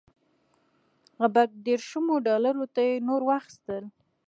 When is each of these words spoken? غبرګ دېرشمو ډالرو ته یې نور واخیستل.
غبرګ 1.19 1.51
دېرشمو 1.65 2.15
ډالرو 2.27 2.65
ته 2.75 2.81
یې 2.87 2.95
نور 3.07 3.21
واخیستل. 3.25 3.83